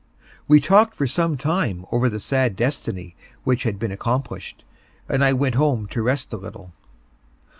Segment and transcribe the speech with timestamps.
[0.47, 4.63] We talked for some time over the sad destiny which had been accomplished,
[5.07, 6.73] and I went home to rest a little.